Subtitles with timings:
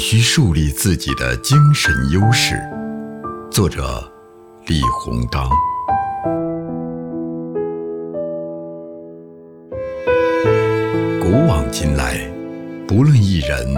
[0.00, 2.58] 须树立自己的精神优势。
[3.50, 4.02] 作者：
[4.66, 5.50] 李洪刚。
[11.20, 12.18] 古往今来，
[12.88, 13.74] 不论一人、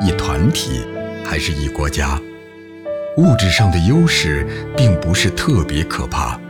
[0.00, 0.80] 一团体，
[1.24, 2.20] 还是一国家，
[3.16, 4.46] 物质上的优势
[4.76, 6.40] 并不是特别可怕，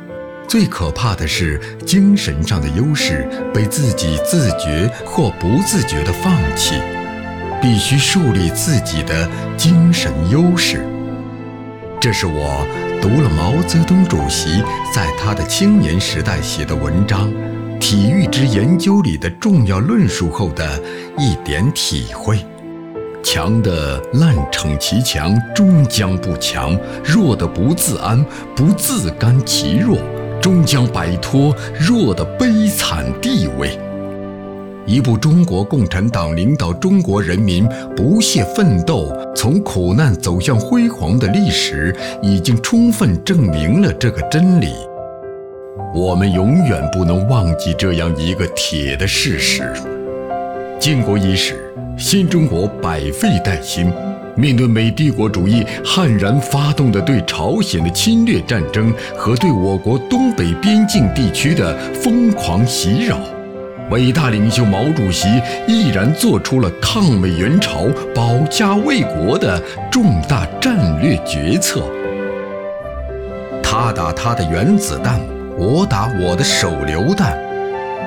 [0.47, 6.75] 最可怕的是精神上的优势被自己自觉或不自觉地放弃。
[7.65, 10.87] 必须树立自己的精神优势。
[11.99, 12.63] 这是我
[13.01, 17.33] 读了毛泽东主席在他的青年时代写的文章
[17.79, 20.79] 《体育之研究》里的重要论述后的
[21.17, 22.45] 一点体会。
[23.23, 28.23] 强的滥逞其强，终将不强；弱的不自安，
[28.55, 29.97] 不自甘其弱，
[30.39, 33.79] 终将摆脱弱的悲惨地位。
[34.87, 44.75] 一部中国共产党领导中国人民不懈奋斗、从苦难走向辉煌的历史，已经充分证明了这个真理。
[45.95, 49.73] 我们永远不能忘记这样一个铁的事实：
[50.79, 53.91] 建国伊始，新中国百废待兴，
[54.37, 63.19] 面对美帝国主义悍然发动的对朝鲜的侵略战争和对我国东北边境地区的疯狂袭扰。
[63.91, 65.29] 伟大领袖毛主席
[65.67, 69.61] 毅然做出了抗美援朝、保家卫国的
[69.91, 71.83] 重大战略决策。
[73.63, 75.21] 他打他的原子弹，
[75.59, 77.37] 我打我的手榴弹。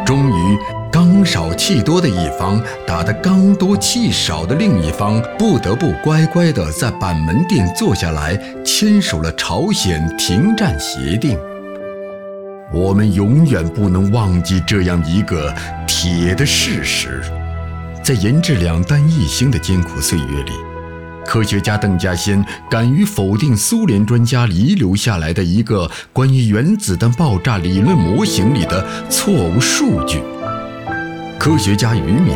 [0.05, 0.57] 终于，
[0.91, 11.37] 刚少气多的一方打得刚多气少的另一方，不得不乖乖地在板门店坐下来，签署了朝鲜停战协定。
[12.73, 15.53] 我们永远不能忘记这样一个
[15.87, 17.21] 铁的事实：
[18.03, 20.51] 在研制两弹一星的艰苦岁月里，
[21.25, 30.21] 科学家邓稼先敢于否定苏联专家遗留下来的一个关于原子弹爆炸理论模型里的错误数据。
[31.39, 32.35] 科学家于敏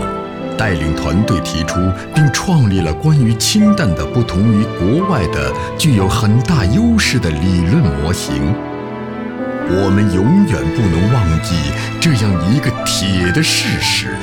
[0.57, 1.75] 带领团队提出
[2.16, 8.56] 并创立了关于氢弹的不同于国外的具有很大优势的理论模型。
[9.73, 11.55] 我们永远不能忘记
[12.01, 14.17] 这样一个铁的事实：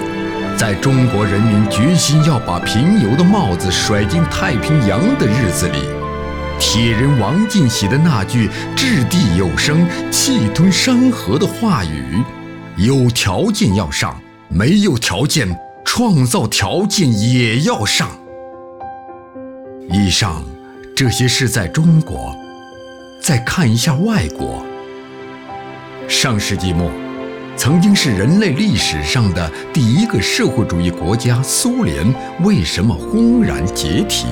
[0.59, 5.79] 在中国人民决心要把贫油的帽子甩进太平洋的日子里，
[6.59, 12.23] 铁人王进喜的那句“掷地有声，气吞山河”的话语，
[12.77, 15.49] 有条件要上，没有条件，
[15.83, 18.11] 创造条件也要上。
[19.91, 20.45] 以上
[20.95, 22.37] 这些是在中国，
[23.23, 24.63] 再看一下外国。
[26.09, 26.91] 上世纪末，
[27.55, 32.03] 曾经是人类历史上的第一个社会主义国家苏联，
[32.41, 34.25] 为什么轰然解体？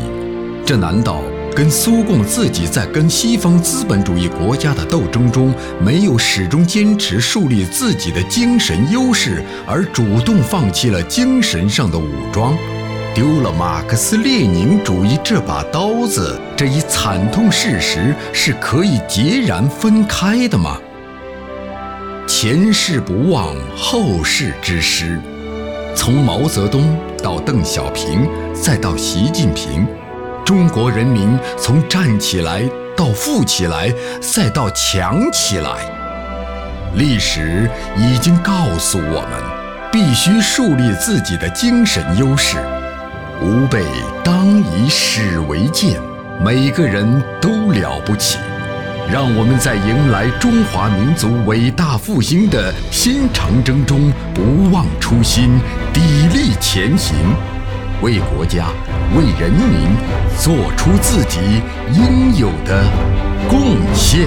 [0.64, 1.20] 这难道
[1.54, 12.56] 跟苏共自己在跟西方资本主义国家的斗争中，没有始终坚持树立自己的精神优势，而主动放弃了精神上的武装，
[13.14, 20.78] 丢了马克思列宁主义这把刀子，这一惨痛事实是可以截然分开的吗？
[22.38, 25.18] 前事不忘后事之师，
[25.94, 29.86] 从毛泽东到邓小平，再到习近平，
[30.44, 32.62] 中国人民从站起来
[32.94, 35.70] 到富起来，再到强起来，
[36.96, 42.58] 历史已经告诉我们，必须树立自己的精神优势。
[43.40, 43.82] 吾辈
[44.22, 45.98] 当以史为鉴，
[46.44, 48.36] 每个人都了不起。
[49.08, 55.60] 让我们在迎来中华民族伟大复兴的新长征中不忘初心
[55.94, 57.14] 砥砺前行。
[58.02, 58.66] 为国家
[59.16, 59.96] 为人民
[60.36, 61.38] 做出自己
[61.92, 62.84] 应有的
[63.48, 64.26] 贡献。